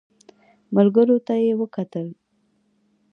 ملګرو 0.75 1.17
ته 1.27 1.33
يې 1.43 1.53
وکتل. 1.61 2.07